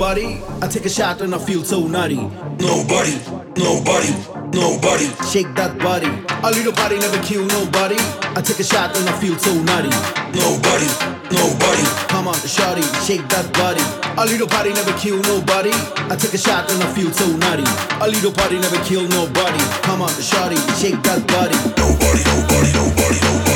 Nobody. 0.00 0.40
I 0.62 0.66
take 0.66 0.86
a 0.86 0.88
shot 0.88 1.20
and 1.20 1.34
I 1.34 1.38
feel 1.38 1.62
so 1.62 1.86
nutty. 1.86 2.16
Nobody, 2.16 3.20
nobody, 3.60 4.12
nobody. 4.48 5.06
Shake 5.28 5.52
that 5.60 5.76
body. 5.76 6.08
A 6.40 6.48
little 6.48 6.72
body 6.72 6.98
never 6.98 7.20
kill 7.22 7.44
nobody. 7.44 8.00
I 8.32 8.40
take 8.40 8.60
a 8.60 8.64
shot 8.64 8.96
and 8.96 9.06
I 9.06 9.12
feel 9.20 9.36
so 9.36 9.52
nutty. 9.60 9.92
Nobody, 10.32 10.88
nobody. 11.28 11.84
Come 12.08 12.28
on, 12.28 12.40
shawty, 12.48 12.80
shake 13.04 13.28
that 13.28 13.52
body. 13.52 13.84
A 14.16 14.24
little 14.24 14.48
body 14.48 14.72
never 14.72 14.96
kill 14.96 15.20
nobody. 15.28 15.70
I 16.08 16.16
take 16.16 16.32
a 16.32 16.38
shot 16.38 16.72
and 16.72 16.82
I 16.82 16.88
feel 16.96 17.12
so 17.12 17.28
nutty. 17.36 17.68
A 18.00 18.08
little 18.08 18.32
body 18.32 18.56
never 18.56 18.80
kill 18.88 19.04
nobody. 19.04 19.60
Come 19.84 20.00
on, 20.00 20.08
shawty, 20.16 20.56
shake 20.80 20.96
that 21.04 21.20
body. 21.28 21.60
Nobody, 21.76 22.24
nobody, 22.24 22.72
nobody, 22.72 23.18
nobody, 23.20 23.20
nobody, 23.20 23.49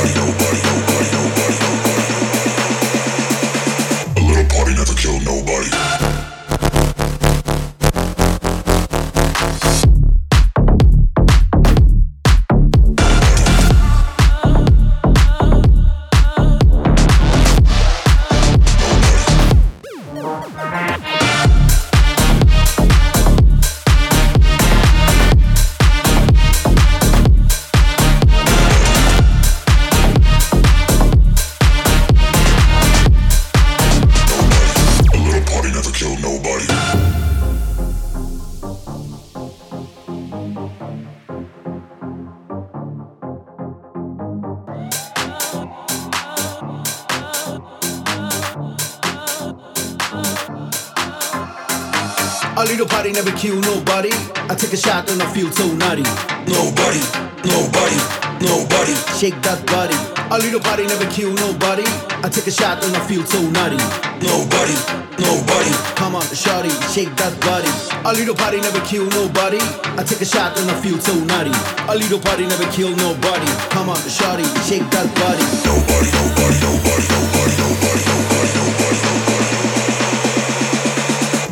feel 55.35 55.51
so 55.51 55.67
nutty. 55.75 56.07
Nobody, 56.47 57.03
nobody, 57.43 57.99
nobody. 58.39 58.95
Shake 59.19 59.35
that 59.43 59.59
body. 59.67 59.99
A 60.31 60.39
little 60.39 60.63
body 60.63 60.87
never 60.87 61.03
kill 61.11 61.35
nobody. 61.35 61.83
I 62.23 62.31
take 62.31 62.47
a 62.47 62.55
shot 62.55 62.79
and 62.87 62.95
I 62.95 63.03
feel 63.03 63.19
so 63.27 63.43
nutty. 63.51 63.75
Nobody, 64.23 64.71
nobody. 65.19 65.75
Come 65.99 66.15
on, 66.15 66.23
shawty, 66.31 66.71
shake 66.87 67.11
that 67.19 67.35
body. 67.43 67.67
A 68.07 68.15
little 68.15 68.33
body 68.33 68.63
never 68.63 68.79
kill 68.87 69.11
nobody. 69.11 69.59
I 69.99 70.07
take 70.07 70.23
a 70.23 70.25
shot 70.25 70.55
and 70.55 70.71
I 70.71 70.75
feel 70.79 71.03
so 71.03 71.11
nutty. 71.27 71.51
A 71.91 71.95
little 71.99 72.23
body 72.23 72.47
never 72.47 72.71
kill 72.71 72.95
nobody. 72.95 73.51
Come 73.75 73.91
on, 73.91 73.99
shawty, 74.07 74.47
shake 74.63 74.87
that 74.95 75.11
body. 75.19 75.43
Nobody, 75.67 76.15
nobody, 76.15 76.63
nobody, 76.63 77.05
nobody, 77.11 77.53
nobody, 77.59 78.01
nobody, 78.07 78.51
nobody, 78.55 78.97
nobody. 79.03 79.51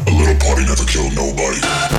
A 0.08 0.12
little 0.16 0.40
party 0.40 0.64
never 0.72 0.88
killed 0.88 1.12
nobody. 1.20 1.93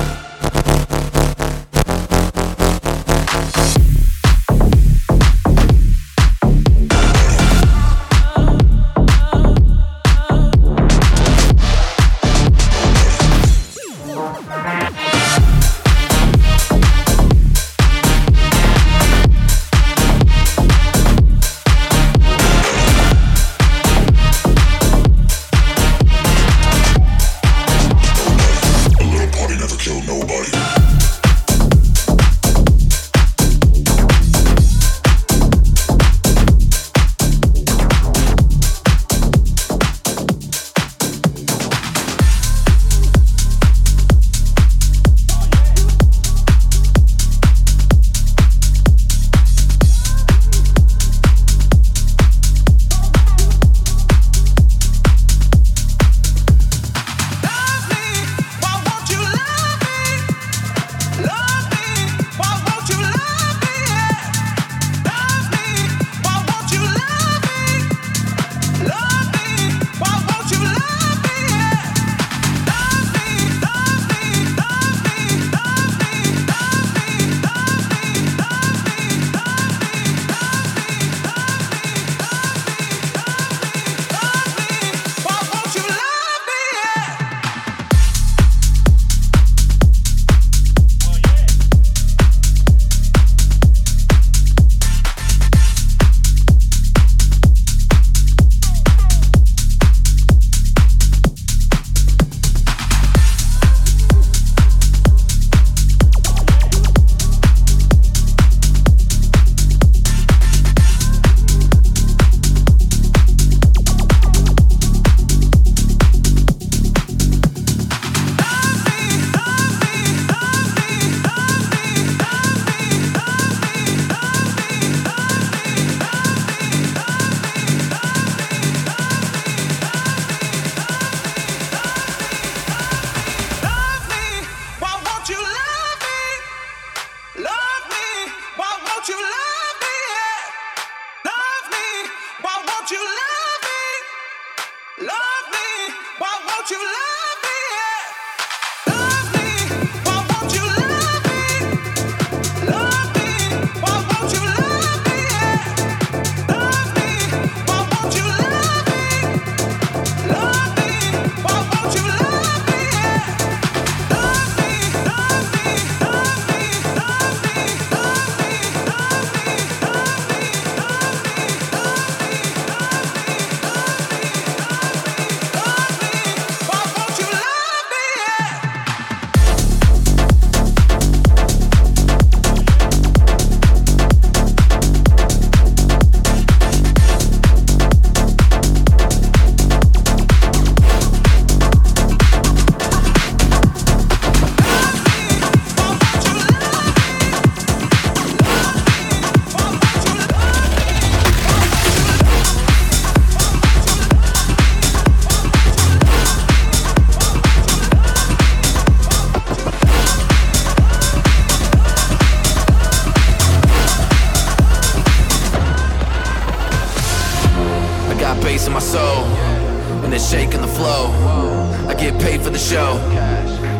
Show. 222.75 222.99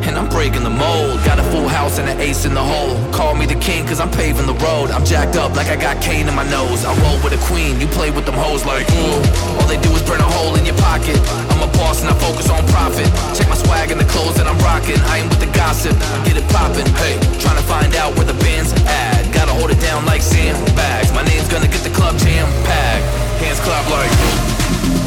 And 0.08 0.16
I'm 0.16 0.30
breaking 0.32 0.64
the 0.64 0.72
mold. 0.72 1.20
Got 1.28 1.38
a 1.44 1.46
full 1.52 1.68
house 1.68 2.00
and 2.00 2.08
an 2.08 2.16
ace 2.22 2.46
in 2.48 2.54
the 2.54 2.64
hole. 2.64 2.96
Call 3.12 3.36
me 3.36 3.46
the 3.46 3.60
king, 3.60 3.84
cause 3.84 4.00
I'm 4.00 4.12
paving 4.22 4.48
the 4.48 4.56
road. 4.64 4.88
I'm 4.96 5.04
jacked 5.04 5.36
up 5.36 5.52
like 5.60 5.68
I 5.68 5.76
got 5.76 6.00
cane 6.00 6.28
in 6.32 6.36
my 6.36 6.48
nose. 6.48 6.88
I 6.88 6.96
roll 7.04 7.20
with 7.20 7.36
a 7.36 7.42
queen, 7.50 7.76
you 7.82 7.88
play 7.92 8.10
with 8.16 8.24
them 8.24 8.40
hoes 8.40 8.64
like, 8.64 8.88
ooh. 8.96 9.20
All 9.60 9.68
they 9.68 9.80
do 9.84 9.92
is 10.00 10.04
burn 10.08 10.22
a 10.24 10.30
hole 10.38 10.56
in 10.56 10.64
your 10.64 10.80
pocket. 10.80 11.20
I'm 11.52 11.60
a 11.68 11.72
boss 11.76 12.00
and 12.00 12.08
I 12.08 12.16
focus 12.24 12.48
on 12.48 12.64
profit. 12.72 13.10
Check 13.36 13.52
my 13.52 13.60
swag 13.60 13.92
and 13.92 14.00
the 14.00 14.08
clothes 14.08 14.40
that 14.40 14.48
I'm 14.48 14.60
rocking. 14.64 15.00
I 15.12 15.20
ain't 15.20 15.28
with 15.28 15.44
the 15.44 15.52
gossip, 15.52 15.96
get 16.24 16.40
it 16.40 16.48
poppin'. 16.56 16.88
Hey, 17.04 17.20
trying 17.44 17.60
to 17.60 17.68
find 17.68 17.92
out 18.00 18.16
where 18.16 18.28
the 18.32 18.38
band's 18.48 18.72
at. 18.88 19.28
Gotta 19.36 19.52
hold 19.52 19.76
it 19.76 19.82
down 19.84 20.06
like 20.06 20.24
sandbags. 20.24 21.12
My 21.12 21.26
name's 21.28 21.52
gonna 21.52 21.68
get 21.68 21.84
the 21.84 21.92
club 21.92 22.16
jam 22.24 22.48
packed. 22.64 23.04
Hands 23.44 23.60
clap 23.60 23.84
like, 23.92 24.14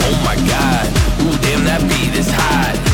oh 0.05 0.17
my 0.29 0.37
god. 0.45 0.85
Ooh, 1.25 1.37
damn, 1.41 1.65
that 1.65 1.81
beat 1.89 2.13
is 2.13 2.29
hot. 2.29 2.88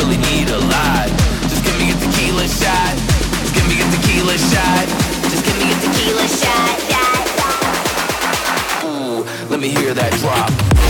Really 0.00 0.16
need 0.16 0.48
a 0.48 0.56
lot. 0.56 1.08
Just 1.42 1.62
give 1.62 1.76
me 1.78 1.90
a 1.90 1.94
tequila 1.94 2.48
shot. 2.48 2.96
Just 2.96 3.54
give 3.54 3.68
me 3.68 3.82
a 3.82 3.84
tequila 3.92 4.38
shot. 4.38 4.88
Just 5.28 5.44
give 5.44 5.58
me 5.58 5.70
a 5.70 5.76
tequila 5.76 6.26
shot. 6.40 6.80
Ooh, 8.86 9.26
let 9.50 9.60
me 9.60 9.68
hear 9.68 9.92
that 9.92 10.12
drop. 10.20 10.89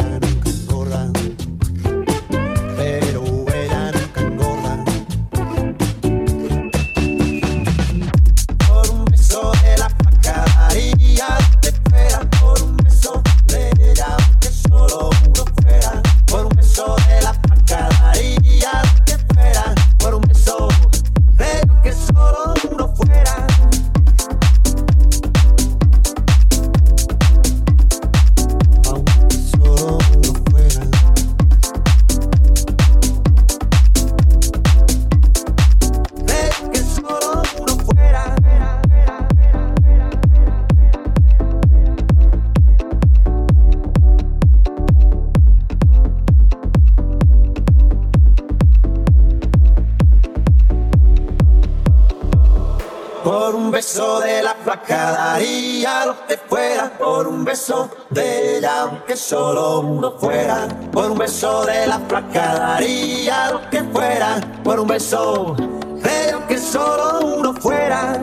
solo 59.21 59.81
uno 59.81 60.11
fuera. 60.17 60.67
Por 60.91 61.11
un 61.11 61.17
beso 61.17 61.63
de 61.65 61.87
la 61.87 61.99
flaca 61.99 62.55
daría 62.55 63.51
lo 63.51 63.69
que 63.69 63.83
fuera. 63.83 64.41
Por 64.63 64.79
un 64.79 64.87
beso 64.87 65.55
de 65.57 66.35
que 66.47 66.57
solo 66.57 67.19
uno 67.37 67.53
fuera. 67.53 68.13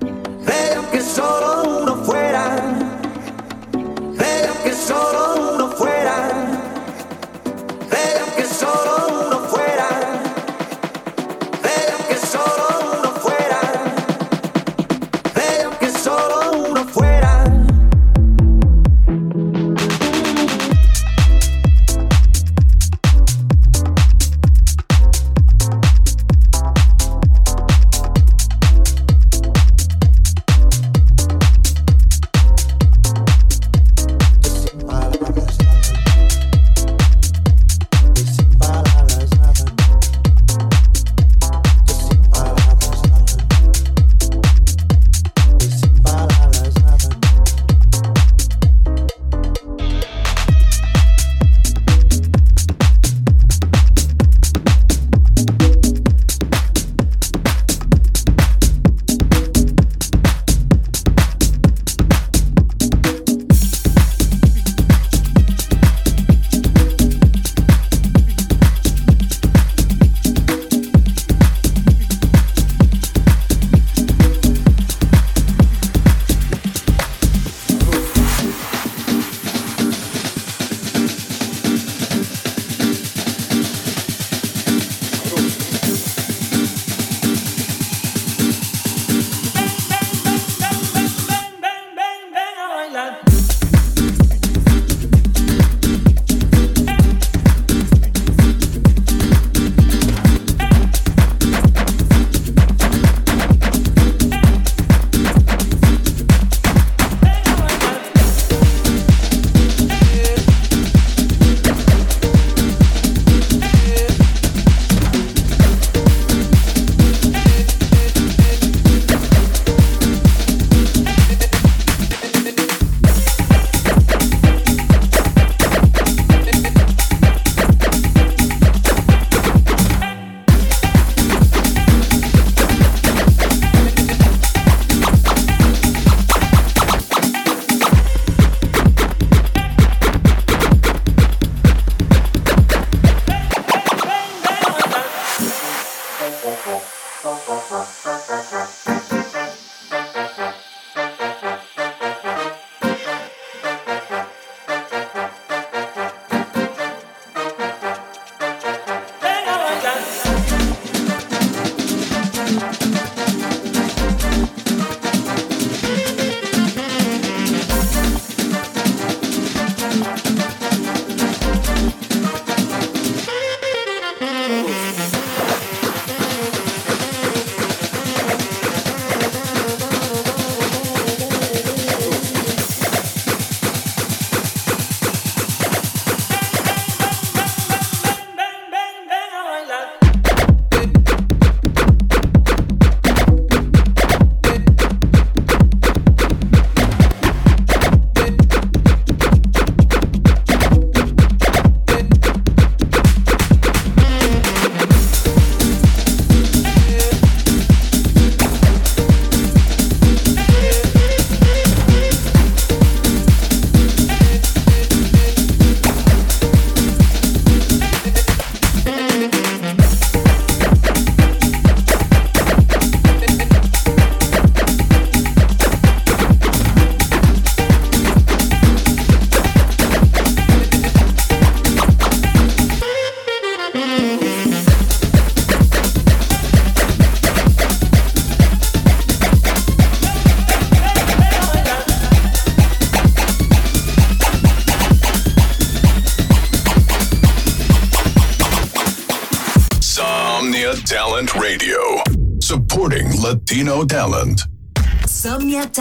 De 0.00 0.80
que 0.90 1.00
solo 1.00 1.80
uno 1.80 1.96
fuera. 2.04 2.56
De 3.72 4.50
que 4.64 4.72
solo 4.72 5.54
uno 5.54 5.61